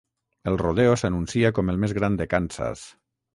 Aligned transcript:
El 0.51 0.55
rodeo 0.61 0.95
s'anuncia 1.01 1.51
com 1.59 1.69
el 1.75 1.79
més 1.85 1.95
gran 1.99 2.17
de 2.23 2.29
Kansas. 2.33 2.89